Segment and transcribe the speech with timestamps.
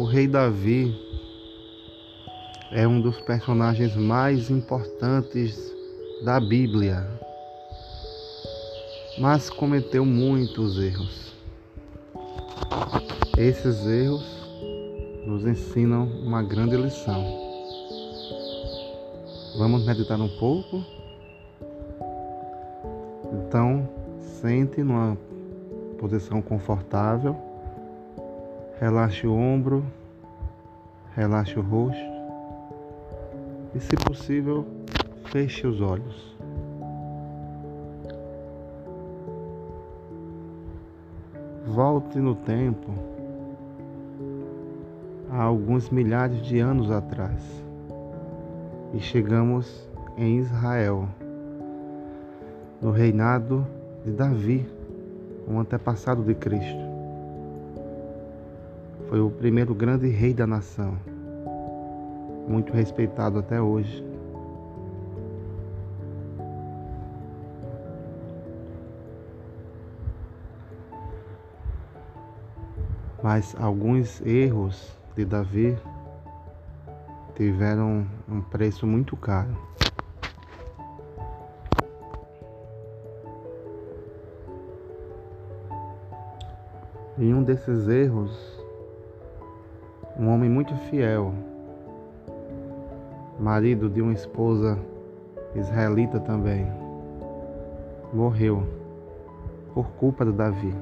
[0.00, 0.98] O rei Davi
[2.72, 5.70] é um dos personagens mais importantes
[6.24, 7.06] da Bíblia,
[9.18, 11.34] mas cometeu muitos erros.
[13.36, 14.24] Esses erros
[15.26, 17.22] nos ensinam uma grande lição.
[19.58, 20.82] Vamos meditar um pouco?
[23.34, 23.86] Então,
[24.40, 25.18] sente numa
[25.98, 27.49] posição confortável,
[28.80, 29.84] relaxe o ombro,
[31.14, 32.00] relaxe o rosto
[33.74, 34.66] e, se possível,
[35.26, 36.34] feche os olhos.
[41.66, 42.94] Volte no tempo
[45.30, 47.42] há alguns milhares de anos atrás
[48.94, 51.06] e chegamos em Israel,
[52.80, 53.66] no reinado
[54.06, 54.66] de Davi,
[55.46, 56.89] um antepassado de Cristo.
[59.10, 60.96] Foi o primeiro grande rei da nação,
[62.46, 64.04] muito respeitado até hoje.
[73.20, 75.76] Mas alguns erros de Davi
[77.34, 79.56] tiveram um preço muito caro.
[87.18, 88.59] Em um desses erros,
[90.18, 91.32] um homem muito fiel,
[93.38, 94.78] marido de uma esposa
[95.54, 96.66] israelita também,
[98.12, 98.66] morreu
[99.74, 100.74] por culpa de Davi.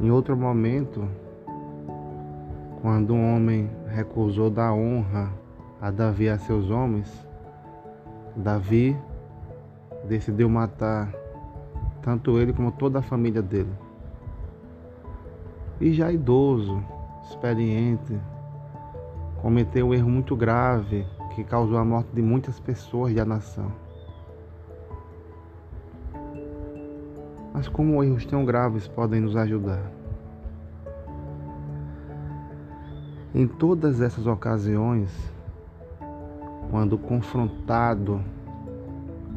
[0.00, 1.08] Em outro momento,
[2.82, 5.32] quando um homem recusou dar honra
[5.80, 7.26] a Davi a seus homens,
[8.36, 8.96] Davi
[10.08, 11.12] decidiu matar
[12.02, 13.83] tanto ele como toda a família dele.
[15.80, 16.82] E já idoso,
[17.28, 18.18] experiente,
[19.42, 23.72] cometeu um erro muito grave que causou a morte de muitas pessoas da nação.
[27.52, 29.90] Mas como erros tão graves podem nos ajudar?
[33.34, 35.10] Em todas essas ocasiões,
[36.70, 38.20] quando confrontado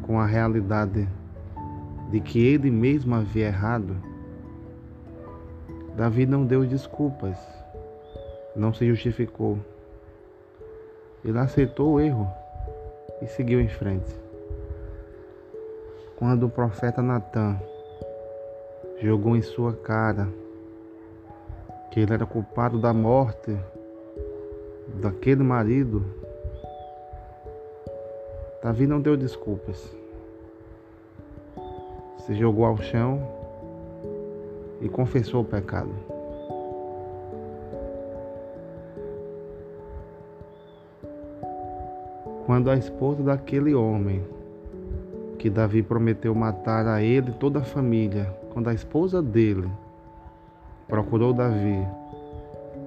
[0.02, 1.08] com a realidade
[2.10, 3.96] de que ele mesmo havia errado,
[5.98, 7.36] Davi não deu desculpas,
[8.54, 9.58] não se justificou.
[11.24, 12.30] Ele aceitou o erro
[13.20, 14.14] e seguiu em frente.
[16.16, 17.60] Quando o profeta Natan
[19.02, 20.28] jogou em sua cara
[21.90, 23.58] que ele era culpado da morte
[25.02, 26.04] daquele marido,
[28.62, 29.92] Davi não deu desculpas.
[32.20, 33.37] Se jogou ao chão
[34.80, 35.90] e confessou o pecado.
[42.46, 44.24] Quando a esposa daquele homem
[45.38, 49.68] que Davi prometeu matar a ele e toda a família, quando a esposa dele
[50.86, 51.86] procurou Davi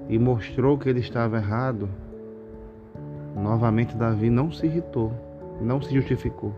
[0.09, 1.87] e mostrou que ele estava errado,
[3.35, 5.13] novamente Davi não se irritou,
[5.61, 6.53] não se justificou.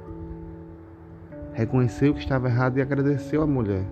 [1.52, 3.84] Reconheceu que estava errado e agradeceu a mulher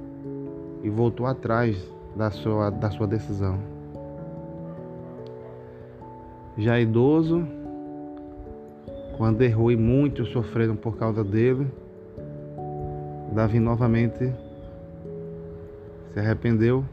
[0.84, 1.78] e voltou atrás
[2.16, 3.58] da sua, da sua decisão.
[6.58, 7.48] Já idoso,
[9.18, 11.68] quando errou e muitos sofreram por causa dele,
[13.32, 14.34] Davi novamente
[16.14, 16.84] se arrependeu,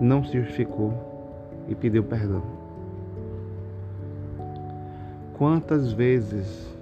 [0.00, 0.94] não se justificou
[1.68, 2.42] e pediu perdão.
[5.36, 6.72] Quantas vezes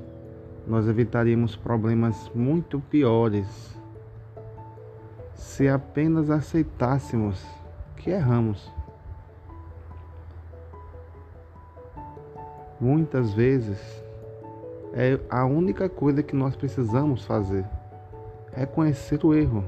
[0.66, 3.75] nós evitaríamos problemas muito piores
[5.34, 7.45] se apenas aceitássemos
[7.97, 8.72] que erramos?
[12.81, 13.78] Muitas vezes
[14.93, 17.65] é a única coisa que nós precisamos fazer
[18.54, 19.65] reconhecer o erro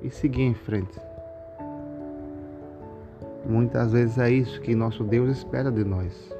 [0.00, 0.98] e seguir em frente.
[3.44, 6.32] Muitas vezes é isso que nosso Deus espera de nós.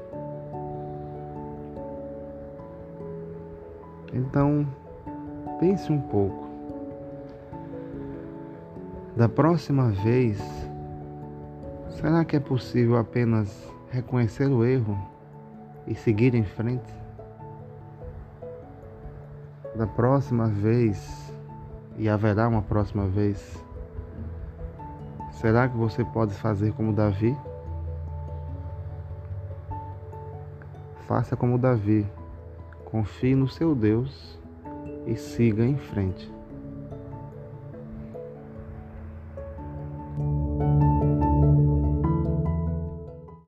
[4.13, 4.67] Então,
[5.59, 6.50] pense um pouco.
[9.21, 10.41] Da próxima vez,
[11.91, 14.97] será que é possível apenas reconhecer o erro
[15.85, 16.91] e seguir em frente?
[19.75, 21.31] Da próxima vez,
[21.99, 23.63] e haverá uma próxima vez,
[25.33, 27.37] será que você pode fazer como Davi?
[31.05, 32.09] Faça como Davi,
[32.85, 34.39] confie no seu Deus
[35.05, 36.40] e siga em frente.